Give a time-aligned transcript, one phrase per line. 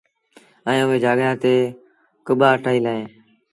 [0.67, 1.55] ائيٚݩ اُئي جآڳآ تي
[2.25, 3.07] ڪٻآ ٺهيٚل اهيݩ